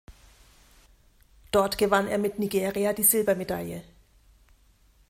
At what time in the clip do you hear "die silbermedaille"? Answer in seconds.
2.91-3.83